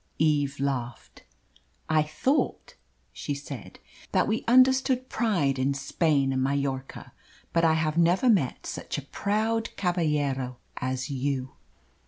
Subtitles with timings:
[0.17, 1.21] Eve laughed.
[1.87, 2.73] "I thought,"
[3.13, 3.77] she said,
[4.13, 7.13] "that we understood pride in Spain and Mallorca;
[7.53, 11.51] but I have never met such a proud caballero as you."